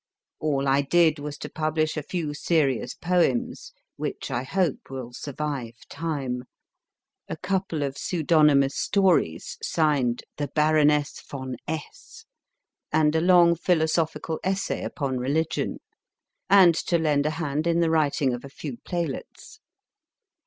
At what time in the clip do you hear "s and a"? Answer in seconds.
11.67-13.21